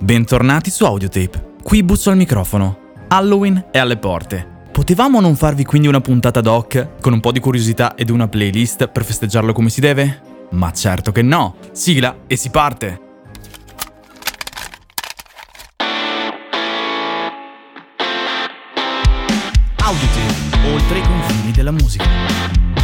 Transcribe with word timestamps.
Bentornati 0.00 0.70
su 0.70 0.84
Audiotape. 0.84 1.54
Qui 1.60 1.82
busso 1.82 2.10
al 2.10 2.16
microfono. 2.16 2.92
Halloween 3.08 3.66
è 3.72 3.78
alle 3.78 3.96
porte. 3.96 4.46
Potevamo 4.70 5.20
non 5.20 5.34
farvi 5.34 5.64
quindi 5.64 5.88
una 5.88 6.00
puntata 6.00 6.40
doc 6.40 7.00
con 7.00 7.12
un 7.12 7.18
po' 7.18 7.32
di 7.32 7.40
curiosità 7.40 7.96
ed 7.96 8.08
una 8.08 8.28
playlist 8.28 8.86
per 8.86 9.04
festeggiarlo 9.04 9.52
come 9.52 9.70
si 9.70 9.80
deve? 9.80 10.22
Ma 10.50 10.70
certo 10.70 11.10
che 11.10 11.22
no. 11.22 11.56
Sigla 11.72 12.16
e 12.28 12.36
si 12.36 12.48
parte. 12.50 13.00
Audiotape, 19.78 20.72
oltre 20.72 20.98
i 20.98 21.02
confini 21.02 21.50
della 21.50 21.72
musica. 21.72 22.77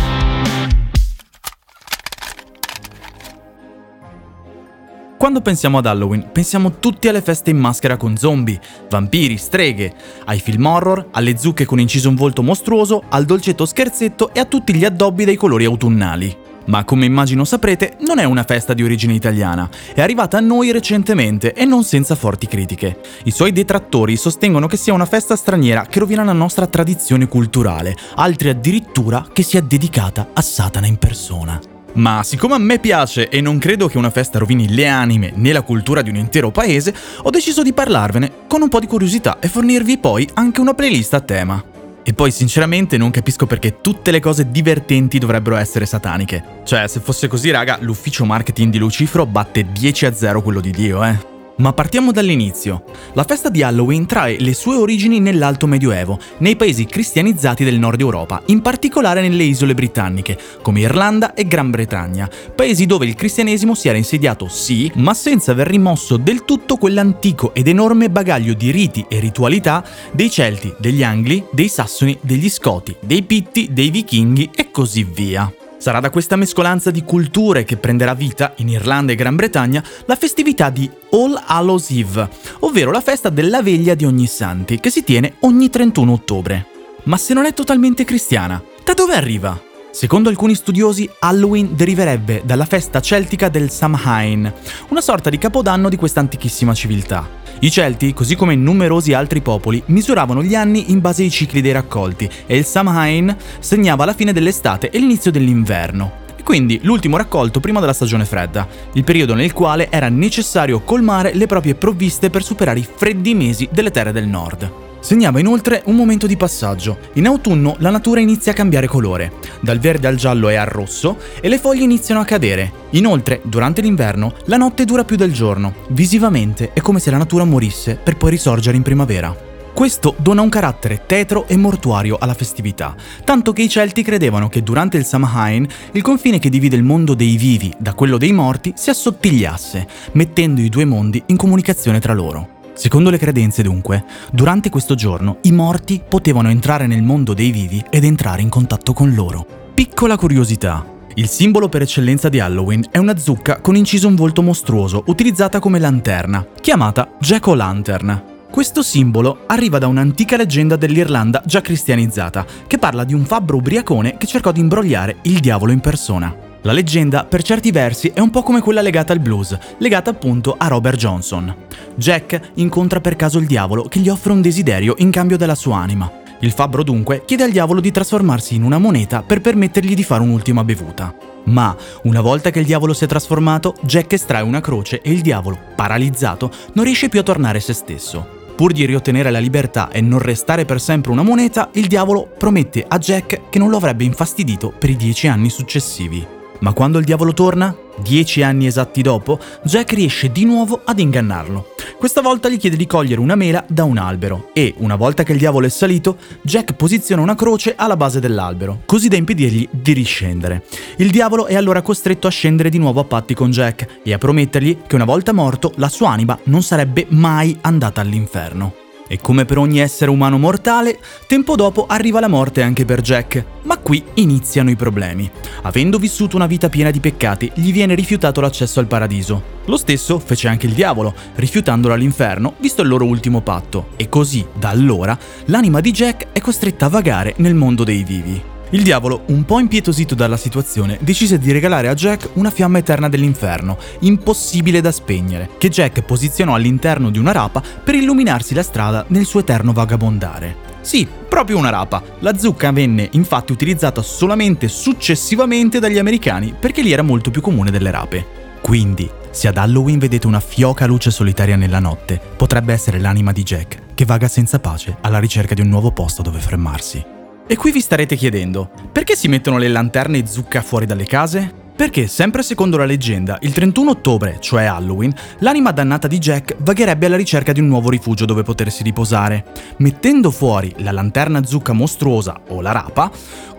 Quando 5.24 5.40
pensiamo 5.40 5.78
ad 5.78 5.86
Halloween, 5.86 6.28
pensiamo 6.32 6.78
tutti 6.78 7.08
alle 7.08 7.22
feste 7.22 7.48
in 7.48 7.56
maschera 7.56 7.96
con 7.96 8.14
zombie, 8.14 8.60
vampiri, 8.90 9.38
streghe, 9.38 9.94
ai 10.26 10.38
film 10.38 10.66
horror, 10.66 11.08
alle 11.12 11.38
zucche 11.38 11.64
con 11.64 11.80
inciso 11.80 12.10
un 12.10 12.14
volto 12.14 12.42
mostruoso, 12.42 13.02
al 13.08 13.24
dolcetto 13.24 13.64
scherzetto 13.64 14.34
e 14.34 14.40
a 14.40 14.44
tutti 14.44 14.74
gli 14.74 14.84
addobbi 14.84 15.24
dai 15.24 15.36
colori 15.36 15.64
autunnali. 15.64 16.36
Ma 16.66 16.84
come 16.84 17.06
immagino 17.06 17.46
saprete, 17.46 17.96
non 18.00 18.18
è 18.18 18.24
una 18.24 18.42
festa 18.42 18.74
di 18.74 18.82
origine 18.82 19.14
italiana, 19.14 19.66
è 19.94 20.02
arrivata 20.02 20.36
a 20.36 20.40
noi 20.40 20.70
recentemente 20.72 21.54
e 21.54 21.64
non 21.64 21.84
senza 21.84 22.16
forti 22.16 22.46
critiche. 22.46 23.00
I 23.22 23.30
suoi 23.30 23.52
detrattori 23.52 24.16
sostengono 24.16 24.66
che 24.66 24.76
sia 24.76 24.92
una 24.92 25.06
festa 25.06 25.36
straniera 25.36 25.86
che 25.86 26.00
rovina 26.00 26.22
la 26.22 26.34
nostra 26.34 26.66
tradizione 26.66 27.28
culturale, 27.28 27.96
altri 28.16 28.50
addirittura 28.50 29.26
che 29.32 29.42
sia 29.42 29.62
dedicata 29.62 30.28
a 30.34 30.42
Satana 30.42 30.86
in 30.86 30.98
persona. 30.98 31.73
Ma 31.94 32.22
siccome 32.24 32.54
a 32.54 32.58
me 32.58 32.78
piace 32.78 33.28
e 33.28 33.40
non 33.40 33.58
credo 33.58 33.88
che 33.88 33.98
una 33.98 34.10
festa 34.10 34.38
rovini 34.38 34.74
le 34.74 34.88
anime 34.88 35.32
né 35.34 35.52
la 35.52 35.62
cultura 35.62 36.02
di 36.02 36.10
un 36.10 36.16
intero 36.16 36.50
paese, 36.50 36.94
ho 37.22 37.30
deciso 37.30 37.62
di 37.62 37.72
parlarvene 37.72 38.32
con 38.48 38.62
un 38.62 38.68
po' 38.68 38.80
di 38.80 38.86
curiosità 38.86 39.38
e 39.38 39.48
fornirvi 39.48 39.98
poi 39.98 40.28
anche 40.34 40.60
una 40.60 40.74
playlist 40.74 41.14
a 41.14 41.20
tema. 41.20 41.62
E 42.02 42.12
poi 42.12 42.30
sinceramente 42.30 42.98
non 42.98 43.10
capisco 43.10 43.46
perché 43.46 43.80
tutte 43.80 44.10
le 44.10 44.20
cose 44.20 44.50
divertenti 44.50 45.18
dovrebbero 45.18 45.56
essere 45.56 45.86
sataniche. 45.86 46.62
Cioè, 46.64 46.86
se 46.86 47.00
fosse 47.00 47.28
così, 47.28 47.50
raga, 47.50 47.78
l'ufficio 47.80 48.26
marketing 48.26 48.70
di 48.70 48.78
Lucifero 48.78 49.24
batte 49.24 49.72
10 49.72 50.06
a 50.06 50.14
0 50.14 50.42
quello 50.42 50.60
di 50.60 50.70
Dio, 50.70 51.02
eh. 51.02 51.33
Ma 51.56 51.72
partiamo 51.72 52.10
dall'inizio. 52.10 52.82
La 53.12 53.22
festa 53.22 53.48
di 53.48 53.62
Halloween 53.62 54.06
trae 54.06 54.38
le 54.40 54.54
sue 54.54 54.74
origini 54.74 55.20
nell'Alto 55.20 55.68
Medioevo, 55.68 56.18
nei 56.38 56.56
paesi 56.56 56.84
cristianizzati 56.84 57.62
del 57.62 57.78
nord 57.78 58.00
Europa, 58.00 58.42
in 58.46 58.60
particolare 58.60 59.20
nelle 59.20 59.44
isole 59.44 59.72
britanniche, 59.72 60.36
come 60.62 60.80
Irlanda 60.80 61.32
e 61.34 61.46
Gran 61.46 61.70
Bretagna, 61.70 62.28
paesi 62.54 62.86
dove 62.86 63.06
il 63.06 63.14
cristianesimo 63.14 63.74
si 63.76 63.88
era 63.88 63.96
insediato 63.96 64.48
sì, 64.48 64.90
ma 64.96 65.14
senza 65.14 65.52
aver 65.52 65.68
rimosso 65.68 66.16
del 66.16 66.44
tutto 66.44 66.76
quell'antico 66.76 67.54
ed 67.54 67.68
enorme 67.68 68.10
bagaglio 68.10 68.54
di 68.54 68.72
riti 68.72 69.06
e 69.08 69.20
ritualità 69.20 69.84
dei 70.12 70.30
Celti, 70.30 70.74
degli 70.78 71.04
Angli, 71.04 71.44
dei 71.52 71.68
Sassoni, 71.68 72.18
degli 72.20 72.50
Scoti, 72.50 72.96
dei 72.98 73.22
Pitti, 73.22 73.68
dei 73.72 73.90
Vichinghi 73.90 74.50
e 74.52 74.72
così 74.72 75.04
via. 75.04 75.52
Sarà 75.84 76.00
da 76.00 76.08
questa 76.08 76.36
mescolanza 76.36 76.90
di 76.90 77.04
culture 77.04 77.64
che 77.64 77.76
prenderà 77.76 78.14
vita, 78.14 78.54
in 78.56 78.70
Irlanda 78.70 79.12
e 79.12 79.16
Gran 79.16 79.36
Bretagna, 79.36 79.84
la 80.06 80.16
festività 80.16 80.70
di 80.70 80.90
All 81.10 81.38
Hallows 81.44 81.90
Eve, 81.90 82.26
ovvero 82.60 82.90
la 82.90 83.02
festa 83.02 83.28
della 83.28 83.60
veglia 83.60 83.94
di 83.94 84.06
ogni 84.06 84.26
santi, 84.26 84.80
che 84.80 84.88
si 84.88 85.04
tiene 85.04 85.34
ogni 85.40 85.68
31 85.68 86.10
ottobre. 86.10 86.66
Ma 87.02 87.18
se 87.18 87.34
non 87.34 87.44
è 87.44 87.52
totalmente 87.52 88.04
cristiana, 88.04 88.64
da 88.82 88.94
dove 88.94 89.12
arriva? 89.12 89.60
Secondo 89.90 90.30
alcuni 90.30 90.54
studiosi, 90.54 91.06
Halloween 91.18 91.76
deriverebbe 91.76 92.40
dalla 92.46 92.64
festa 92.64 93.02
celtica 93.02 93.50
del 93.50 93.68
Samhain, 93.68 94.50
una 94.88 95.02
sorta 95.02 95.28
di 95.28 95.36
capodanno 95.36 95.90
di 95.90 95.96
questa 95.96 96.20
antichissima 96.20 96.72
civiltà. 96.72 97.43
I 97.60 97.70
Celti, 97.70 98.12
così 98.12 98.36
come 98.36 98.54
numerosi 98.54 99.12
altri 99.12 99.40
popoli, 99.40 99.82
misuravano 99.86 100.42
gli 100.42 100.54
anni 100.54 100.90
in 100.90 101.00
base 101.00 101.22
ai 101.22 101.30
cicli 101.30 101.60
dei 101.60 101.72
raccolti 101.72 102.28
e 102.46 102.56
il 102.56 102.64
Samhain 102.64 103.34
segnava 103.58 104.04
la 104.04 104.12
fine 104.12 104.32
dell'estate 104.32 104.90
e 104.90 104.98
l'inizio 104.98 105.30
dell'inverno. 105.30 106.22
Quindi 106.44 106.80
l'ultimo 106.82 107.16
raccolto 107.16 107.60
prima 107.60 107.80
della 107.80 107.94
stagione 107.94 108.26
fredda, 108.26 108.68
il 108.92 109.04
periodo 109.04 109.34
nel 109.34 109.54
quale 109.54 109.90
era 109.90 110.10
necessario 110.10 110.82
colmare 110.82 111.32
le 111.34 111.46
proprie 111.46 111.74
provviste 111.74 112.28
per 112.28 112.42
superare 112.42 112.80
i 112.80 112.86
freddi 112.88 113.34
mesi 113.34 113.66
delle 113.72 113.90
terre 113.90 114.12
del 114.12 114.26
nord. 114.26 114.83
Segnava 115.04 115.38
inoltre 115.38 115.82
un 115.84 115.96
momento 115.96 116.26
di 116.26 116.34
passaggio. 116.34 116.96
In 117.14 117.26
autunno 117.26 117.76
la 117.80 117.90
natura 117.90 118.20
inizia 118.20 118.52
a 118.52 118.54
cambiare 118.54 118.86
colore, 118.86 119.32
dal 119.60 119.78
verde 119.78 120.08
al 120.08 120.16
giallo 120.16 120.48
e 120.48 120.54
al 120.54 120.64
rosso, 120.64 121.18
e 121.42 121.48
le 121.50 121.58
foglie 121.58 121.84
iniziano 121.84 122.22
a 122.22 122.24
cadere. 122.24 122.72
Inoltre, 122.92 123.42
durante 123.44 123.82
l'inverno, 123.82 124.32
la 124.46 124.56
notte 124.56 124.86
dura 124.86 125.04
più 125.04 125.16
del 125.16 125.30
giorno. 125.30 125.74
Visivamente 125.88 126.72
è 126.72 126.80
come 126.80 127.00
se 127.00 127.10
la 127.10 127.18
natura 127.18 127.44
morisse 127.44 127.96
per 128.02 128.16
poi 128.16 128.30
risorgere 128.30 128.78
in 128.78 128.82
primavera. 128.82 129.36
Questo 129.74 130.14
dona 130.16 130.40
un 130.40 130.48
carattere 130.48 131.02
tetro 131.04 131.46
e 131.48 131.56
mortuario 131.58 132.16
alla 132.18 132.32
festività, 132.32 132.94
tanto 133.24 133.52
che 133.52 133.60
i 133.60 133.68
Celti 133.68 134.02
credevano 134.02 134.48
che 134.48 134.62
durante 134.62 134.96
il 134.96 135.04
Samhain 135.04 135.68
il 135.92 136.00
confine 136.00 136.38
che 136.38 136.48
divide 136.48 136.76
il 136.76 136.82
mondo 136.82 137.12
dei 137.12 137.36
vivi 137.36 137.74
da 137.76 137.92
quello 137.92 138.16
dei 138.16 138.32
morti 138.32 138.72
si 138.74 138.88
assottigliasse, 138.88 139.86
mettendo 140.12 140.62
i 140.62 140.70
due 140.70 140.86
mondi 140.86 141.22
in 141.26 141.36
comunicazione 141.36 142.00
tra 142.00 142.14
loro. 142.14 142.53
Secondo 142.74 143.08
le 143.08 143.18
credenze, 143.18 143.62
dunque, 143.62 144.04
durante 144.32 144.68
questo 144.68 144.94
giorno 144.94 145.38
i 145.42 145.52
morti 145.52 146.02
potevano 146.06 146.50
entrare 146.50 146.86
nel 146.86 147.02
mondo 147.02 147.32
dei 147.32 147.52
vivi 147.52 147.82
ed 147.88 148.04
entrare 148.04 148.42
in 148.42 148.48
contatto 148.48 148.92
con 148.92 149.14
loro. 149.14 149.46
Piccola 149.72 150.16
curiosità. 150.16 150.84
Il 151.14 151.28
simbolo 151.28 151.68
per 151.68 151.82
eccellenza 151.82 152.28
di 152.28 152.40
Halloween 152.40 152.84
è 152.90 152.98
una 152.98 153.16
zucca 153.16 153.60
con 153.60 153.76
inciso 153.76 154.08
un 154.08 154.16
volto 154.16 154.42
mostruoso, 154.42 155.04
utilizzata 155.06 155.60
come 155.60 155.78
lanterna, 155.78 156.44
chiamata 156.60 157.12
Jack-o'-lantern. 157.20 158.32
Questo 158.50 158.82
simbolo 158.82 159.44
arriva 159.46 159.78
da 159.78 159.86
un'antica 159.86 160.36
leggenda 160.36 160.74
dell'Irlanda 160.74 161.42
già 161.46 161.60
cristianizzata, 161.60 162.44
che 162.66 162.78
parla 162.78 163.04
di 163.04 163.14
un 163.14 163.24
fabbro 163.24 163.56
ubriacone 163.56 164.16
che 164.16 164.26
cercò 164.26 164.50
di 164.50 164.60
imbrogliare 164.60 165.16
il 165.22 165.38
diavolo 165.38 165.70
in 165.70 165.80
persona. 165.80 166.43
La 166.64 166.72
leggenda, 166.72 167.24
per 167.24 167.42
certi 167.42 167.70
versi, 167.70 168.10
è 168.14 168.20
un 168.20 168.30
po' 168.30 168.42
come 168.42 168.62
quella 168.62 168.80
legata 168.80 169.12
al 169.12 169.18
blues, 169.18 169.54
legata 169.76 170.08
appunto 170.08 170.54
a 170.56 170.66
Robert 170.66 170.96
Johnson. 170.96 171.54
Jack 171.94 172.52
incontra 172.54 173.02
per 173.02 173.16
caso 173.16 173.38
il 173.38 173.46
diavolo 173.46 173.82
che 173.82 174.00
gli 174.00 174.08
offre 174.08 174.32
un 174.32 174.40
desiderio 174.40 174.94
in 174.98 175.10
cambio 175.10 175.36
della 175.36 175.54
sua 175.54 175.76
anima. 175.76 176.10
Il 176.40 176.52
fabbro 176.52 176.82
dunque 176.82 177.22
chiede 177.26 177.42
al 177.42 177.50
diavolo 177.50 177.80
di 177.80 177.90
trasformarsi 177.90 178.54
in 178.54 178.62
una 178.62 178.78
moneta 178.78 179.20
per 179.20 179.42
permettergli 179.42 179.94
di 179.94 180.02
fare 180.02 180.22
un'ultima 180.22 180.64
bevuta. 180.64 181.14
Ma, 181.44 181.76
una 182.04 182.22
volta 182.22 182.48
che 182.48 182.60
il 182.60 182.66
diavolo 182.66 182.94
si 182.94 183.04
è 183.04 183.06
trasformato, 183.06 183.74
Jack 183.82 184.14
estrae 184.14 184.42
una 184.42 184.62
croce 184.62 185.02
e 185.02 185.12
il 185.12 185.20
diavolo, 185.20 185.58
paralizzato, 185.76 186.50
non 186.72 186.86
riesce 186.86 187.10
più 187.10 187.20
a 187.20 187.24
tornare 187.24 187.60
se 187.60 187.74
stesso. 187.74 188.26
Pur 188.56 188.72
di 188.72 188.86
riottenere 188.86 189.30
la 189.30 189.38
libertà 189.38 189.90
e 189.90 190.00
non 190.00 190.18
restare 190.18 190.64
per 190.64 190.80
sempre 190.80 191.12
una 191.12 191.22
moneta, 191.22 191.68
il 191.74 191.88
diavolo 191.88 192.26
promette 192.38 192.86
a 192.88 192.96
Jack 192.96 193.50
che 193.50 193.58
non 193.58 193.68
lo 193.68 193.76
avrebbe 193.76 194.04
infastidito 194.04 194.72
per 194.72 194.88
i 194.88 194.96
dieci 194.96 195.26
anni 195.26 195.50
successivi. 195.50 196.26
Ma 196.60 196.72
quando 196.72 196.98
il 196.98 197.04
diavolo 197.04 197.32
torna, 197.32 197.76
dieci 197.98 198.42
anni 198.42 198.66
esatti 198.66 199.02
dopo, 199.02 199.38
Jack 199.62 199.92
riesce 199.92 200.30
di 200.30 200.44
nuovo 200.44 200.80
ad 200.84 200.98
ingannarlo. 200.98 201.74
Questa 201.98 202.20
volta 202.20 202.48
gli 202.48 202.58
chiede 202.58 202.76
di 202.76 202.86
cogliere 202.86 203.20
una 203.20 203.34
mela 203.34 203.64
da 203.68 203.84
un 203.84 203.98
albero 203.98 204.50
e, 204.52 204.74
una 204.78 204.96
volta 204.96 205.22
che 205.22 205.32
il 205.32 205.38
diavolo 205.38 205.66
è 205.66 205.68
salito, 205.68 206.16
Jack 206.42 206.74
posiziona 206.74 207.22
una 207.22 207.34
croce 207.34 207.74
alla 207.76 207.96
base 207.96 208.20
dell'albero, 208.20 208.82
così 208.86 209.08
da 209.08 209.16
impedirgli 209.16 209.68
di 209.70 209.92
riscendere. 209.92 210.64
Il 210.96 211.10
diavolo 211.10 211.46
è 211.46 211.54
allora 211.54 211.82
costretto 211.82 212.26
a 212.26 212.30
scendere 212.30 212.70
di 212.70 212.78
nuovo 212.78 213.00
a 213.00 213.04
patti 213.04 213.34
con 213.34 213.50
Jack 213.50 214.00
e 214.02 214.12
a 214.12 214.18
promettergli 214.18 214.78
che 214.86 214.94
una 214.94 215.04
volta 215.04 215.32
morto 215.32 215.72
la 215.76 215.88
sua 215.88 216.10
anima 216.10 216.38
non 216.44 216.62
sarebbe 216.62 217.06
mai 217.10 217.56
andata 217.60 218.00
all'inferno. 218.00 218.83
E 219.06 219.18
come 219.20 219.44
per 219.44 219.58
ogni 219.58 219.80
essere 219.80 220.10
umano 220.10 220.38
mortale, 220.38 220.98
tempo 221.26 221.56
dopo 221.56 221.86
arriva 221.86 222.20
la 222.20 222.28
morte 222.28 222.62
anche 222.62 222.84
per 222.84 223.00
Jack. 223.00 223.44
Ma 223.62 223.78
qui 223.78 224.02
iniziano 224.14 224.70
i 224.70 224.76
problemi. 224.76 225.30
Avendo 225.62 225.98
vissuto 225.98 226.36
una 226.36 226.46
vita 226.46 226.68
piena 226.68 226.90
di 226.90 227.00
peccati, 227.00 227.50
gli 227.54 227.72
viene 227.72 227.94
rifiutato 227.94 228.40
l'accesso 228.40 228.80
al 228.80 228.86
paradiso. 228.86 229.42
Lo 229.66 229.76
stesso 229.76 230.18
fece 230.18 230.48
anche 230.48 230.66
il 230.66 230.72
diavolo, 230.72 231.14
rifiutandolo 231.34 231.94
all'inferno, 231.94 232.54
visto 232.58 232.82
il 232.82 232.88
loro 232.88 233.04
ultimo 233.04 233.40
patto. 233.40 233.88
E 233.96 234.08
così, 234.08 234.44
da 234.52 234.70
allora, 234.70 235.18
l'anima 235.46 235.80
di 235.80 235.90
Jack 235.90 236.28
è 236.32 236.40
costretta 236.40 236.86
a 236.86 236.90
vagare 236.90 237.34
nel 237.38 237.54
mondo 237.54 237.84
dei 237.84 238.04
vivi. 238.04 238.52
Il 238.74 238.82
diavolo, 238.82 239.22
un 239.26 239.44
po' 239.44 239.60
impietosito 239.60 240.16
dalla 240.16 240.36
situazione, 240.36 240.98
decise 241.00 241.38
di 241.38 241.52
regalare 241.52 241.86
a 241.86 241.94
Jack 241.94 242.30
una 242.32 242.50
fiamma 242.50 242.78
eterna 242.78 243.08
dell'inferno, 243.08 243.78
impossibile 244.00 244.80
da 244.80 244.90
spegnere, 244.90 245.50
che 245.58 245.68
Jack 245.68 246.02
posizionò 246.02 246.54
all'interno 246.54 247.10
di 247.10 247.20
una 247.20 247.30
rapa 247.30 247.62
per 247.62 247.94
illuminarsi 247.94 248.52
la 248.52 248.64
strada 248.64 249.04
nel 249.10 249.26
suo 249.26 249.38
eterno 249.38 249.72
vagabondare. 249.72 250.56
Sì, 250.80 251.06
proprio 251.28 251.56
una 251.56 251.70
rapa. 251.70 252.02
La 252.18 252.36
zucca 252.36 252.72
venne 252.72 253.10
infatti 253.12 253.52
utilizzata 253.52 254.02
solamente 254.02 254.66
successivamente 254.66 255.78
dagli 255.78 255.98
americani 255.98 256.52
perché 256.58 256.82
lì 256.82 256.90
era 256.90 257.02
molto 257.02 257.30
più 257.30 257.40
comune 257.40 257.70
delle 257.70 257.92
rape. 257.92 258.26
Quindi, 258.60 259.08
se 259.30 259.46
ad 259.46 259.56
Halloween 259.56 260.00
vedete 260.00 260.26
una 260.26 260.40
fioca 260.40 260.84
luce 260.86 261.12
solitaria 261.12 261.54
nella 261.54 261.78
notte, 261.78 262.20
potrebbe 262.36 262.72
essere 262.72 262.98
l'anima 262.98 263.30
di 263.30 263.44
Jack, 263.44 263.94
che 263.94 264.04
vaga 264.04 264.26
senza 264.26 264.58
pace 264.58 264.96
alla 265.02 265.20
ricerca 265.20 265.54
di 265.54 265.60
un 265.60 265.68
nuovo 265.68 265.92
posto 265.92 266.22
dove 266.22 266.40
fermarsi. 266.40 267.13
E 267.46 267.56
qui 267.56 267.72
vi 267.72 267.80
starete 267.80 268.16
chiedendo, 268.16 268.70
perché 268.90 269.14
si 269.14 269.28
mettono 269.28 269.58
le 269.58 269.68
lanterne 269.68 270.26
zucca 270.26 270.62
fuori 270.62 270.86
dalle 270.86 271.04
case? 271.04 271.62
Perché, 271.76 272.06
sempre 272.06 272.42
secondo 272.42 272.78
la 272.78 272.86
leggenda, 272.86 273.36
il 273.42 273.52
31 273.52 273.90
ottobre, 273.90 274.38
cioè 274.40 274.64
Halloween, 274.64 275.12
l'anima 275.40 275.70
dannata 275.70 276.08
di 276.08 276.16
Jack 276.16 276.56
vagherebbe 276.60 277.04
alla 277.04 277.16
ricerca 277.16 277.52
di 277.52 277.60
un 277.60 277.66
nuovo 277.66 277.90
rifugio 277.90 278.24
dove 278.24 278.44
potersi 278.44 278.82
riposare. 278.82 279.44
Mettendo 279.78 280.30
fuori 280.30 280.72
la 280.78 280.92
lanterna 280.92 281.44
zucca 281.44 281.74
mostruosa 281.74 282.40
o 282.48 282.62
la 282.62 282.72
rapa, 282.72 283.10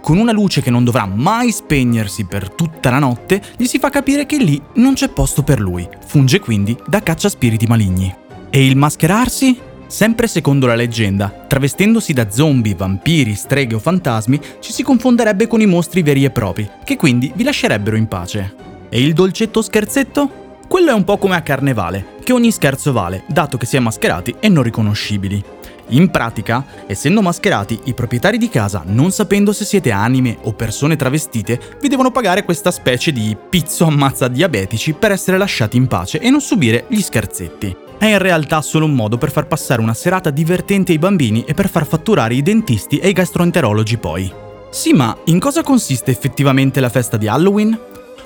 con 0.01 0.17
una 0.17 0.31
luce 0.31 0.61
che 0.61 0.71
non 0.71 0.83
dovrà 0.83 1.05
mai 1.05 1.51
spegnersi 1.51 2.25
per 2.25 2.49
tutta 2.49 2.89
la 2.89 2.99
notte, 2.99 3.39
gli 3.55 3.65
si 3.65 3.77
fa 3.77 3.91
capire 3.91 4.25
che 4.25 4.37
lì 4.37 4.59
non 4.75 4.95
c'è 4.95 5.09
posto 5.09 5.43
per 5.43 5.59
lui. 5.59 5.87
Funge 6.07 6.39
quindi 6.39 6.75
da 6.87 7.03
caccia 7.03 7.29
spiriti 7.29 7.67
maligni. 7.67 8.11
E 8.49 8.65
il 8.65 8.77
mascherarsi? 8.77 9.64
Sempre 9.87 10.27
secondo 10.27 10.65
la 10.65 10.75
leggenda, 10.75 11.45
travestendosi 11.47 12.11
da 12.11 12.31
zombie, 12.31 12.75
vampiri, 12.75 13.35
streghe 13.35 13.75
o 13.75 13.79
fantasmi, 13.79 14.39
ci 14.59 14.73
si 14.73 14.81
confonderebbe 14.81 15.47
con 15.47 15.61
i 15.61 15.67
mostri 15.67 16.01
veri 16.01 16.25
e 16.25 16.31
propri, 16.31 16.67
che 16.83 16.95
quindi 16.95 17.31
vi 17.35 17.43
lascerebbero 17.43 17.95
in 17.95 18.07
pace. 18.07 18.55
E 18.89 18.99
il 18.99 19.13
dolcetto 19.13 19.61
scherzetto? 19.61 20.43
Quello 20.67 20.89
è 20.89 20.93
un 20.93 21.03
po' 21.03 21.17
come 21.17 21.35
a 21.35 21.41
carnevale, 21.41 22.15
che 22.23 22.33
ogni 22.33 22.51
scherzo 22.51 22.91
vale, 22.91 23.23
dato 23.27 23.57
che 23.57 23.67
si 23.67 23.75
è 23.75 23.79
mascherati 23.79 24.35
e 24.39 24.49
non 24.49 24.63
riconoscibili. 24.63 25.43
In 25.89 26.09
pratica, 26.09 26.65
essendo 26.87 27.21
mascherati, 27.21 27.79
i 27.83 27.93
proprietari 27.93 28.39
di 28.39 28.49
casa, 28.49 28.81
non 28.87 29.11
sapendo 29.11 29.53
se 29.53 29.65
siete 29.65 29.91
anime 29.91 30.39
o 30.41 30.53
persone 30.53 30.95
travestite, 30.95 31.77
vi 31.79 31.87
devono 31.89 32.09
pagare 32.09 32.43
questa 32.43 32.71
specie 32.71 33.11
di 33.11 33.37
pizzo 33.49 33.85
ammazza 33.85 34.27
diabetici 34.27 34.93
per 34.93 35.11
essere 35.11 35.37
lasciati 35.37 35.77
in 35.77 35.85
pace 35.85 36.19
e 36.19 36.31
non 36.31 36.41
subire 36.41 36.85
gli 36.87 37.01
scherzetti 37.01 37.83
è 37.97 38.05
in 38.05 38.19
realtà 38.19 38.61
solo 38.61 38.85
un 38.85 38.93
modo 38.93 39.17
per 39.17 39.31
far 39.31 39.47
passare 39.47 39.81
una 39.81 39.93
serata 39.93 40.29
divertente 40.29 40.91
ai 40.91 40.99
bambini 40.99 41.43
e 41.45 41.53
per 41.53 41.69
far 41.69 41.85
fatturare 41.85 42.35
i 42.35 42.41
dentisti 42.41 42.97
e 42.97 43.09
i 43.09 43.13
gastroenterologi 43.13 43.97
poi. 43.97 44.31
Sì, 44.69 44.93
ma 44.93 45.15
in 45.25 45.39
cosa 45.39 45.63
consiste 45.63 46.11
effettivamente 46.11 46.79
la 46.79 46.89
festa 46.89 47.17
di 47.17 47.27
Halloween? 47.27 47.77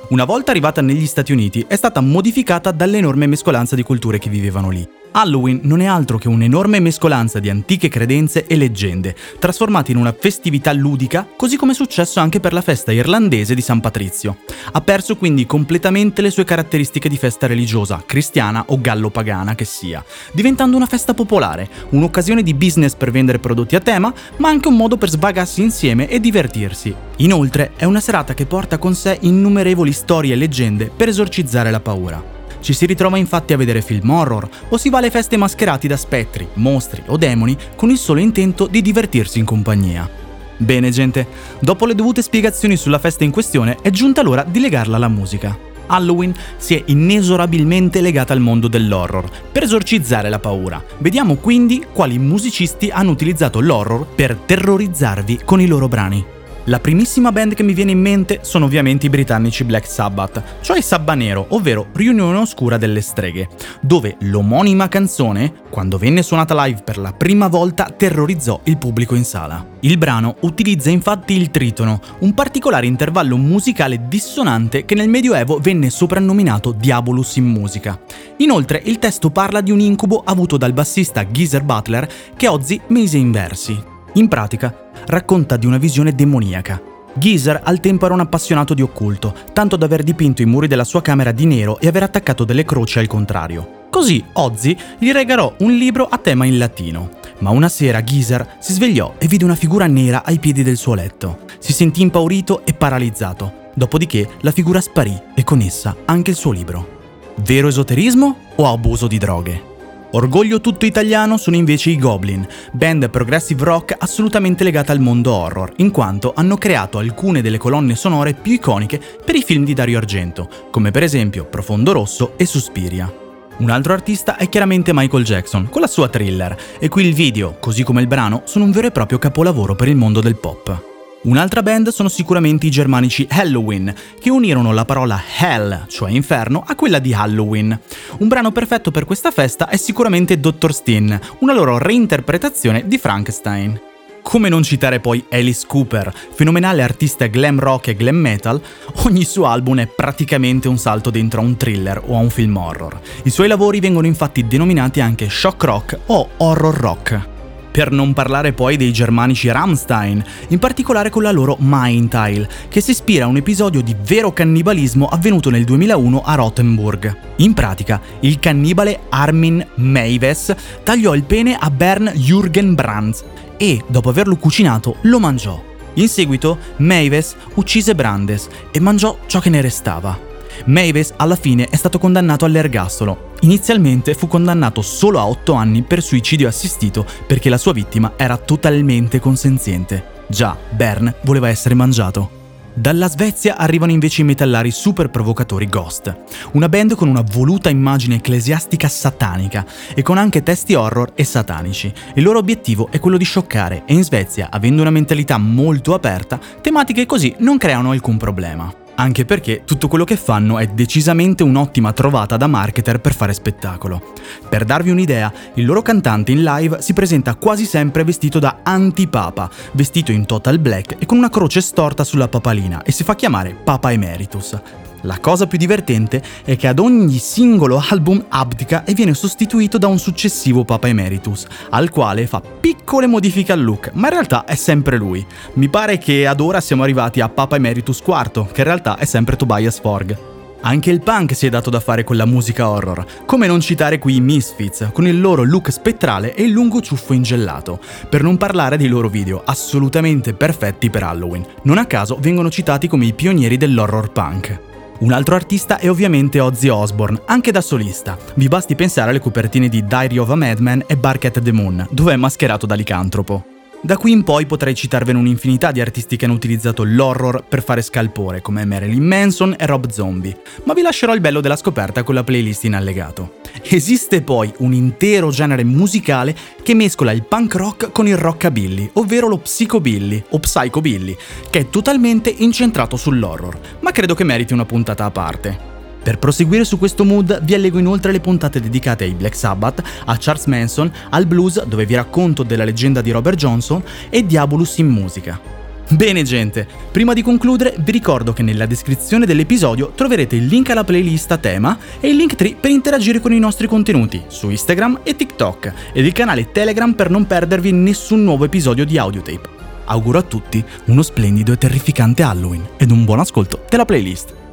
Una 0.09 0.25
volta 0.25 0.49
arrivata 0.49 0.81
negli 0.81 1.05
Stati 1.05 1.31
Uniti 1.31 1.63
è 1.67 1.75
stata 1.75 2.01
modificata 2.01 2.71
dall'enorme 2.71 3.27
mescolanza 3.27 3.75
di 3.75 3.83
culture 3.83 4.17
che 4.17 4.29
vivevano 4.29 4.71
lì. 4.71 4.87
Halloween 5.11 5.61
non 5.63 5.81
è 5.81 5.85
altro 5.85 6.17
che 6.17 6.27
un'enorme 6.27 6.79
mescolanza 6.79 7.39
di 7.39 7.49
antiche 7.49 7.87
credenze 7.87 8.45
e 8.45 8.55
leggende, 8.55 9.15
trasformate 9.39 9.91
in 9.91 9.97
una 9.97 10.15
festività 10.17 10.71
ludica, 10.71 11.27
così 11.35 11.57
come 11.57 11.71
è 11.71 11.75
successo 11.75 12.19
anche 12.19 12.39
per 12.39 12.53
la 12.53 12.61
festa 12.61 12.91
irlandese 12.91 13.55
di 13.55 13.61
San 13.61 13.79
Patrizio. 13.79 14.37
Ha 14.71 14.81
perso 14.81 15.15
quindi 15.15 15.45
completamente 15.45 16.21
le 16.21 16.29
sue 16.29 16.43
caratteristiche 16.43 17.09
di 17.09 17.17
festa 17.17 17.47
religiosa, 17.47 18.03
cristiana 18.05 18.65
o 18.67 18.79
gallo-pagana 18.79 19.55
che 19.55 19.65
sia, 19.65 20.03
diventando 20.31 20.75
una 20.75 20.85
festa 20.85 21.13
popolare, 21.13 21.67
un'occasione 21.89 22.43
di 22.43 22.53
business 22.53 22.95
per 22.95 23.11
vendere 23.11 23.39
prodotti 23.39 23.75
a 23.75 23.79
tema, 23.79 24.13
ma 24.37 24.49
anche 24.49 24.67
un 24.67 24.75
modo 24.75 24.97
per 24.97 25.09
sbagarsi 25.09 25.61
insieme 25.61 26.07
e 26.07 26.19
divertirsi. 26.19 26.93
Inoltre 27.17 27.71
è 27.75 27.85
una 27.85 27.99
serata 27.99 28.33
che 28.33 28.45
porta 28.45 28.77
con 28.77 28.95
sé 28.95 29.17
innumerevoli 29.21 29.91
storie 29.91 30.33
e 30.33 30.37
leggende 30.37 30.89
per 30.95 31.09
esorcizzare 31.09 31.71
la 31.71 31.79
paura. 31.79 32.38
Ci 32.61 32.73
si 32.73 32.85
ritrova 32.85 33.17
infatti 33.17 33.53
a 33.53 33.57
vedere 33.57 33.81
film 33.81 34.09
horror 34.09 34.47
o 34.69 34.77
si 34.77 34.89
va 34.89 34.97
alle 34.97 35.09
feste 35.09 35.37
mascherati 35.37 35.87
da 35.87 35.97
spettri, 35.97 36.47
mostri 36.55 37.03
o 37.07 37.17
demoni 37.17 37.57
con 37.75 37.89
il 37.89 37.97
solo 37.97 38.19
intento 38.19 38.67
di 38.67 38.81
divertirsi 38.81 39.39
in 39.39 39.45
compagnia. 39.45 40.09
Bene 40.57 40.89
gente, 40.89 41.25
dopo 41.59 41.85
le 41.85 41.95
dovute 41.95 42.21
spiegazioni 42.21 42.75
sulla 42.75 42.99
festa 42.99 43.23
in 43.23 43.31
questione 43.31 43.77
è 43.81 43.89
giunta 43.91 44.21
l'ora 44.21 44.43
di 44.43 44.59
legarla 44.59 44.97
alla 44.97 45.07
musica. 45.07 45.57
Halloween 45.87 46.35
si 46.57 46.75
è 46.75 46.83
inesorabilmente 46.87 48.01
legata 48.01 48.33
al 48.33 48.39
mondo 48.39 48.67
dell'horror 48.67 49.29
per 49.51 49.63
esorcizzare 49.63 50.29
la 50.29 50.39
paura. 50.39 50.83
Vediamo 50.97 51.35
quindi 51.35 51.85
quali 51.91 52.19
musicisti 52.19 52.89
hanno 52.89 53.11
utilizzato 53.11 53.59
l'horror 53.59 54.05
per 54.05 54.35
terrorizzarvi 54.35 55.41
con 55.45 55.61
i 55.61 55.65
loro 55.65 55.87
brani. 55.87 56.37
La 56.69 56.79
primissima 56.79 57.31
band 57.31 57.55
che 57.55 57.63
mi 57.63 57.73
viene 57.73 57.93
in 57.93 57.99
mente 57.99 58.41
sono 58.43 58.65
ovviamente 58.65 59.07
i 59.07 59.09
britannici 59.09 59.63
Black 59.63 59.87
Sabbath, 59.87 60.59
cioè 60.61 60.81
Sabbanero, 60.81 61.47
ovvero 61.49 61.87
Riunione 61.93 62.37
Oscura 62.37 62.77
delle 62.77 63.01
Streghe, 63.01 63.49
dove 63.81 64.17
l'omonima 64.19 64.87
canzone, 64.87 65.51
quando 65.71 65.97
venne 65.97 66.21
suonata 66.21 66.63
live 66.63 66.83
per 66.83 66.99
la 66.99 67.11
prima 67.11 67.47
volta, 67.47 67.85
terrorizzò 67.85 68.59
il 68.65 68.77
pubblico 68.77 69.15
in 69.15 69.23
sala. 69.23 69.65
Il 69.79 69.97
brano 69.97 70.35
utilizza 70.41 70.91
infatti 70.91 71.33
il 71.33 71.49
tritono, 71.49 72.01
un 72.19 72.35
particolare 72.35 72.85
intervallo 72.85 73.35
musicale 73.35 74.07
dissonante 74.07 74.85
che 74.85 74.93
nel 74.93 75.09
Medioevo 75.09 75.57
venne 75.57 75.89
soprannominato 75.89 76.71
Diabolus 76.71 77.37
in 77.37 77.45
musica. 77.45 77.99
Inoltre 78.37 78.79
il 78.85 78.99
testo 78.99 79.31
parla 79.31 79.61
di 79.61 79.71
un 79.71 79.79
incubo 79.79 80.21
avuto 80.23 80.55
dal 80.55 80.73
bassista 80.73 81.25
Geezer 81.25 81.63
Butler 81.63 82.07
che 82.37 82.47
Ozzy 82.47 82.79
mise 82.89 83.17
in 83.17 83.31
versi. 83.31 83.88
In 84.13 84.27
pratica, 84.27 84.89
racconta 85.05 85.57
di 85.57 85.65
una 85.65 85.77
visione 85.77 86.13
demoniaca. 86.13 86.81
Geezer 87.13 87.61
al 87.63 87.79
tempo 87.79 88.05
era 88.05 88.13
un 88.13 88.19
appassionato 88.21 88.73
di 88.73 88.81
occulto, 88.81 89.33
tanto 89.53 89.75
da 89.75 89.85
aver 89.85 90.03
dipinto 90.03 90.41
i 90.41 90.45
muri 90.45 90.67
della 90.67 90.83
sua 90.83 91.01
camera 91.01 91.31
di 91.31 91.45
nero 91.45 91.79
e 91.79 91.87
aver 91.87 92.03
attaccato 92.03 92.43
delle 92.43 92.65
croci 92.65 92.99
al 92.99 93.07
contrario. 93.07 93.87
Così 93.89 94.23
Ozzy 94.33 94.77
gli 94.99 95.11
regalò 95.11 95.53
un 95.59 95.73
libro 95.73 96.05
a 96.05 96.17
tema 96.17 96.45
in 96.45 96.57
latino. 96.57 97.17
Ma 97.39 97.49
una 97.49 97.69
sera 97.69 98.03
Geezer 98.03 98.57
si 98.59 98.73
svegliò 98.73 99.15
e 99.17 99.27
vide 99.27 99.45
una 99.45 99.55
figura 99.55 99.87
nera 99.87 100.23
ai 100.23 100.39
piedi 100.39 100.63
del 100.63 100.77
suo 100.77 100.93
letto. 100.93 101.39
Si 101.59 101.73
sentì 101.73 102.01
impaurito 102.01 102.65
e 102.65 102.73
paralizzato. 102.73 103.71
Dopodiché 103.73 104.29
la 104.41 104.51
figura 104.51 104.81
sparì 104.81 105.17
e 105.35 105.43
con 105.43 105.61
essa 105.61 105.95
anche 106.05 106.31
il 106.31 106.37
suo 106.37 106.51
libro. 106.51 106.97
Vero 107.37 107.67
esoterismo 107.67 108.37
o 108.55 108.71
abuso 108.71 109.07
di 109.07 109.17
droghe? 109.17 109.68
Orgoglio 110.11 110.59
tutto 110.59 110.87
italiano 110.87 111.37
sono 111.37 111.55
invece 111.55 111.91
i 111.91 111.97
Goblin, 111.97 112.47
band 112.71 113.09
progressive 113.11 113.63
rock 113.63 113.95
assolutamente 113.97 114.63
legata 114.63 114.91
al 114.91 114.99
mondo 114.99 115.33
horror, 115.33 115.71
in 115.77 115.91
quanto 115.91 116.33
hanno 116.35 116.57
creato 116.57 116.97
alcune 116.97 117.41
delle 117.41 117.59
colonne 117.59 117.95
sonore 117.95 118.33
più 118.33 118.53
iconiche 118.53 118.99
per 119.23 119.35
i 119.35 119.43
film 119.43 119.63
di 119.63 119.73
Dario 119.73 119.99
Argento, 119.99 120.49
come 120.71 120.89
per 120.89 121.03
esempio 121.03 121.45
Profondo 121.45 121.91
Rosso 121.91 122.33
e 122.37 122.45
Suspiria. 122.47 123.13
Un 123.57 123.69
altro 123.69 123.93
artista 123.93 124.37
è 124.37 124.49
chiaramente 124.49 124.93
Michael 124.93 125.25
Jackson, 125.25 125.69
con 125.69 125.81
la 125.81 125.87
sua 125.87 126.07
thriller, 126.07 126.57
e 126.79 126.87
qui 126.87 127.05
il 127.05 127.13
video, 127.13 127.57
così 127.59 127.83
come 127.83 128.01
il 128.01 128.07
brano, 128.07 128.41
sono 128.45 128.65
un 128.65 128.71
vero 128.71 128.87
e 128.87 128.91
proprio 128.91 129.19
capolavoro 129.19 129.75
per 129.75 129.89
il 129.89 129.95
mondo 129.95 130.21
del 130.21 130.37
pop. 130.37 130.88
Un'altra 131.21 131.61
band 131.61 131.89
sono 131.89 132.07
sicuramente 132.07 132.65
i 132.65 132.71
germanici 132.71 133.27
Halloween, 133.29 133.93
che 134.21 134.29
unirono 134.29 134.71
la 134.71 134.85
parola 134.85 135.21
Hell, 135.37 135.85
cioè 135.87 136.11
inferno, 136.11 136.63
a 136.65 136.75
quella 136.75 136.99
di 136.99 137.13
Halloween. 137.13 137.77
Un 138.19 138.27
brano 138.29 138.53
perfetto 138.53 138.89
per 138.89 139.03
questa 139.03 139.29
festa 139.29 139.67
è 139.67 139.75
sicuramente 139.75 140.39
Dr. 140.39 140.73
Steen, 140.73 141.19
una 141.39 141.53
loro 141.53 141.77
reinterpretazione 141.77 142.87
di 142.87 142.97
Frankenstein. 142.97 143.81
Come 144.21 144.47
non 144.47 144.63
citare 144.63 145.01
poi 145.01 145.25
Alice 145.29 145.65
Cooper, 145.67 146.13
fenomenale 146.31 146.83
artista 146.83 147.27
glam 147.27 147.59
rock 147.59 147.89
e 147.89 147.95
glam 147.95 148.15
metal, 148.15 148.61
ogni 149.05 149.25
suo 149.25 149.47
album 149.47 149.79
è 149.81 149.87
praticamente 149.87 150.69
un 150.69 150.77
salto 150.77 151.09
dentro 151.09 151.41
a 151.41 151.43
un 151.43 151.57
thriller 151.57 152.01
o 152.05 152.15
a 152.15 152.19
un 152.19 152.29
film 152.29 152.55
horror. 152.55 152.97
I 153.23 153.29
suoi 153.29 153.49
lavori 153.49 153.81
vengono 153.81 154.07
infatti 154.07 154.47
denominati 154.47 155.01
anche 155.01 155.27
shock 155.29 155.63
rock 155.65 155.99
o 156.05 156.29
horror 156.37 156.75
rock. 156.75 157.37
Per 157.71 157.91
non 157.91 158.13
parlare 158.13 158.53
poi 158.53 158.77
dei 158.77 158.91
germanici 158.91 159.49
Rammstein, 159.49 160.23
in 160.49 160.59
particolare 160.59 161.09
con 161.09 161.23
la 161.23 161.31
loro 161.31 161.55
Mindtile, 161.59 162.49
che 162.67 162.81
si 162.81 162.91
ispira 162.91 163.25
a 163.25 163.27
un 163.27 163.37
episodio 163.37 163.81
di 163.81 163.95
vero 164.01 164.33
cannibalismo 164.33 165.07
avvenuto 165.07 165.49
nel 165.49 165.63
2001 165.63 166.21
a 166.21 166.35
Rothenburg. 166.35 167.17
In 167.37 167.53
pratica, 167.53 168.01
il 168.21 168.39
cannibale 168.39 169.01
Armin 169.09 169.65
Meiwes 169.75 170.55
tagliò 170.83 171.13
il 171.13 171.23
pene 171.23 171.55
a 171.59 171.69
Bern 171.69 172.11
Jürgen 172.15 172.73
Brands 172.73 173.23
e, 173.57 173.83
dopo 173.87 174.09
averlo 174.09 174.35
cucinato, 174.35 174.97
lo 175.01 175.19
mangiò. 175.19 175.61
In 175.95 176.07
seguito, 176.07 176.57
Meiwes 176.77 177.35
uccise 177.55 177.93
Brandes 177.95 178.47
e 178.71 178.79
mangiò 178.79 179.17
ciò 179.25 179.39
che 179.39 179.49
ne 179.49 179.61
restava. 179.61 180.28
Mavis 180.65 181.13
alla 181.15 181.35
fine 181.35 181.67
è 181.69 181.75
stato 181.75 181.99
condannato 181.99 182.45
all'ergastolo. 182.45 183.31
Inizialmente 183.41 184.13
fu 184.13 184.27
condannato 184.27 184.81
solo 184.81 185.19
a 185.19 185.27
8 185.27 185.53
anni 185.53 185.81
per 185.81 186.01
suicidio 186.01 186.47
assistito 186.47 187.05
perché 187.25 187.49
la 187.49 187.57
sua 187.57 187.73
vittima 187.73 188.13
era 188.15 188.37
totalmente 188.37 189.19
consenziente. 189.19 190.17
Già, 190.27 190.55
Bern 190.69 191.13
voleva 191.21 191.49
essere 191.49 191.75
mangiato. 191.75 192.37
Dalla 192.73 193.09
Svezia 193.09 193.57
arrivano 193.57 193.91
invece 193.91 194.21
i 194.21 194.25
metallari 194.25 194.71
super 194.71 195.09
provocatori 195.09 195.67
Ghost, 195.67 196.15
una 196.53 196.69
band 196.69 196.95
con 196.95 197.09
una 197.09 197.23
voluta 197.29 197.69
immagine 197.69 198.15
ecclesiastica 198.15 198.87
satanica 198.87 199.65
e 199.93 200.01
con 200.01 200.17
anche 200.17 200.43
testi 200.43 200.75
horror 200.75 201.11
e 201.15 201.25
satanici. 201.25 201.91
Il 202.13 202.23
loro 202.23 202.37
obiettivo 202.37 202.87
è 202.89 202.99
quello 202.99 203.17
di 203.17 203.25
scioccare 203.25 203.83
e 203.85 203.93
in 203.93 204.03
Svezia, 204.03 204.49
avendo 204.49 204.81
una 204.81 204.91
mentalità 204.91 205.37
molto 205.37 205.93
aperta, 205.93 206.39
tematiche 206.61 207.05
così 207.05 207.35
non 207.39 207.57
creano 207.57 207.91
alcun 207.91 208.17
problema 208.17 208.78
anche 208.99 209.23
perché 209.23 209.63
tutto 209.63 209.87
quello 209.87 210.03
che 210.03 210.17
fanno 210.17 210.59
è 210.59 210.67
decisamente 210.67 211.41
un'ottima 211.41 211.93
trovata 211.93 212.35
da 212.35 212.47
marketer 212.47 212.99
per 212.99 213.15
fare 213.15 213.33
spettacolo. 213.33 214.13
Per 214.47 214.65
darvi 214.65 214.89
un'idea, 214.89 215.31
il 215.55 215.65
loro 215.65 215.81
cantante 215.81 216.33
in 216.33 216.43
live 216.43 216.81
si 216.81 216.91
presenta 216.91 217.35
quasi 217.35 217.63
sempre 217.63 218.03
vestito 218.03 218.39
da 218.39 218.59
antipapa, 218.61 219.49
vestito 219.71 220.11
in 220.11 220.25
total 220.25 220.59
black 220.59 220.97
e 220.99 221.05
con 221.05 221.17
una 221.17 221.29
croce 221.29 221.61
storta 221.61 222.03
sulla 222.03 222.27
papalina 222.27 222.83
e 222.83 222.91
si 222.91 223.05
fa 223.05 223.15
chiamare 223.15 223.55
Papa 223.55 223.93
Emeritus. 223.93 224.59
La 225.01 225.19
cosa 225.19 225.47
più 225.47 225.57
divertente 225.57 226.21
è 226.43 226.55
che 226.57 226.67
ad 226.67 226.79
ogni 226.79 227.17
singolo 227.17 227.81
album 227.89 228.25
abdica 228.29 228.83
e 228.83 228.93
viene 228.93 229.13
sostituito 229.13 229.77
da 229.77 229.87
un 229.87 229.97
successivo 229.97 230.65
Papa 230.65 230.87
Emeritus, 230.87 231.45
al 231.69 231.89
quale 231.89 232.27
fa 232.27 232.41
piccole 232.41 233.07
modifiche 233.07 233.51
al 233.51 233.63
look, 233.63 233.91
ma 233.93 234.07
in 234.07 234.13
realtà 234.13 234.43
è 234.43 234.55
sempre 234.55 234.97
lui. 234.97 235.25
Mi 235.53 235.69
pare 235.69 235.97
che 235.97 236.27
ad 236.27 236.41
ora 236.41 236.59
siamo 236.59 236.83
arrivati 236.83 237.21
a 237.21 237.29
Papa 237.29 237.55
Emeritus 237.55 238.01
IV, 238.05 238.51
che 238.51 238.61
in 238.61 238.67
realtà 238.67 238.97
è 238.97 239.05
sempre 239.05 239.35
Tobias 239.35 239.79
Forg. 239.79 240.17
Anche 240.61 240.91
il 240.91 240.99
punk 240.99 241.33
si 241.33 241.45
è 241.45 241.49
dato 241.49 241.69
da 241.69 241.79
fare 241.79 242.03
con 242.03 242.17
la 242.17 242.25
musica 242.25 242.69
horror, 242.69 243.05
come 243.25 243.47
non 243.47 243.61
citare 243.61 243.97
qui 243.97 244.17
i 244.17 244.19
Misfits, 244.19 244.89
con 244.91 245.07
il 245.07 245.21
loro 245.21 245.43
look 245.43 245.71
spettrale 245.71 246.35
e 246.35 246.43
il 246.43 246.51
lungo 246.51 246.81
ciuffo 246.81 247.13
ingellato, 247.13 247.79
per 248.09 248.23
non 248.23 248.35
parlare 248.35 248.75
dei 248.75 248.89
loro 248.89 249.07
video, 249.07 249.41
assolutamente 249.45 250.33
perfetti 250.33 250.89
per 250.89 251.03
Halloween. 251.03 251.45
Non 251.63 251.77
a 251.77 251.85
caso 251.85 252.17
vengono 252.19 252.49
citati 252.49 252.89
come 252.89 253.05
i 253.05 253.13
pionieri 253.13 253.55
dell'horror 253.55 254.11
punk. 254.11 254.67
Un 254.99 255.13
altro 255.13 255.35
artista 255.35 255.77
è 255.77 255.89
ovviamente 255.89 256.41
Ozzy 256.41 256.67
Osbourne, 256.67 257.21
anche 257.25 257.51
da 257.51 257.61
solista. 257.61 258.17
Vi 258.35 258.49
basti 258.49 258.75
pensare 258.75 259.11
alle 259.11 259.21
copertine 259.21 259.69
di 259.69 259.85
Diary 259.85 260.17
of 260.17 260.29
a 260.29 260.35
Madman 260.35 260.83
e 260.87 260.97
Bark 260.97 261.23
at 261.23 261.41
the 261.41 261.53
Moon, 261.53 261.87
dove 261.89 262.13
è 262.13 262.17
mascherato 262.17 262.65
da 262.65 262.75
licantropo. 262.75 263.58
Da 263.81 263.95
qui 263.95 264.11
in 264.11 264.23
poi 264.23 264.45
potrei 264.45 264.75
citarvene 264.75 265.17
un'infinità 265.17 265.71
di 265.71 265.79
artisti 265.79 266.17
che 266.17 266.25
hanno 266.25 266.33
utilizzato 266.33 266.83
l'horror 266.83 267.45
per 267.47 267.63
fare 267.63 267.81
scalpore, 267.81 268.41
come 268.41 268.65
Marilyn 268.65 269.03
Manson 269.03 269.55
e 269.57 269.65
Rob 269.65 269.89
Zombie, 269.89 270.37
ma 270.65 270.73
vi 270.73 270.81
lascerò 270.81 271.13
il 271.13 271.21
bello 271.21 271.39
della 271.39 271.55
scoperta 271.55 272.03
con 272.03 272.13
la 272.13 272.25
playlist 272.25 272.65
in 272.65 272.75
allegato. 272.75 273.35
Esiste 273.63 274.21
poi 274.21 274.51
un 274.57 274.73
intero 274.73 275.29
genere 275.29 275.63
musicale 275.63 276.35
che 276.61 276.73
mescola 276.73 277.13
il 277.13 277.23
punk 277.23 277.55
rock 277.55 277.91
con 277.93 278.05
il 278.05 278.17
rockabilly, 278.17 278.89
ovvero 278.93 279.29
lo 279.29 279.37
psychobilly 279.37 280.21
o 280.31 280.39
psychobilly, 280.39 281.15
che 281.49 281.59
è 281.59 281.69
totalmente 281.69 282.29
incentrato 282.29 282.97
sull'horror, 282.97 283.59
ma 283.79 283.91
credo 283.91 284.13
che 284.13 284.25
meriti 284.25 284.51
una 284.51 284.65
puntata 284.65 285.05
a 285.05 285.11
parte. 285.11 285.78
Per 286.01 286.17
proseguire 286.17 286.63
su 286.63 286.77
questo 286.77 287.03
mood 287.03 287.43
vi 287.43 287.53
allego 287.53 287.77
inoltre 287.77 288.11
le 288.11 288.19
puntate 288.19 288.59
dedicate 288.59 289.03
ai 289.03 289.13
Black 289.13 289.35
Sabbath, 289.35 289.83
a 290.05 290.17
Charles 290.17 290.45
Manson, 290.45 290.91
al 291.09 291.25
blues 291.25 291.63
dove 291.65 291.85
vi 291.85 291.95
racconto 291.95 292.43
della 292.43 292.63
leggenda 292.63 293.01
di 293.01 293.11
Robert 293.11 293.37
Johnson 293.37 293.83
e 294.09 294.25
Diabolus 294.25 294.77
in 294.77 294.87
musica. 294.87 295.57
Bene 295.91 296.21
gente, 296.21 296.67
prima 296.91 297.13
di 297.13 297.23
concludere 297.23 297.73
vi 297.79 297.91
ricordo 297.91 298.31
che 298.31 298.43
nella 298.43 298.67
descrizione 298.67 299.25
dell'episodio 299.25 299.91
troverete 299.95 300.35
il 300.35 300.45
link 300.45 300.69
alla 300.69 300.83
playlist 300.83 301.31
a 301.31 301.37
tema 301.37 301.79
e 301.99 302.09
il 302.09 302.15
link 302.15 302.35
tree 302.35 302.55
per 302.55 302.69
interagire 302.69 303.19
con 303.19 303.33
i 303.33 303.39
nostri 303.39 303.65
contenuti 303.65 304.21
su 304.27 304.51
Instagram 304.51 304.99
e 305.01 305.15
TikTok 305.15 305.73
ed 305.93 306.05
il 306.05 306.11
canale 306.11 306.51
Telegram 306.51 306.93
per 306.93 307.09
non 307.09 307.25
perdervi 307.25 307.71
nessun 307.71 308.23
nuovo 308.23 308.45
episodio 308.45 308.85
di 308.85 308.99
Audiotape. 308.99 309.57
Auguro 309.85 310.19
a 310.19 310.23
tutti 310.23 310.63
uno 310.85 311.01
splendido 311.01 311.53
e 311.53 311.57
terrificante 311.57 312.21
Halloween 312.21 312.67
ed 312.77 312.91
un 312.91 313.03
buon 313.03 313.19
ascolto 313.19 313.65
della 313.67 313.85
playlist. 313.85 314.48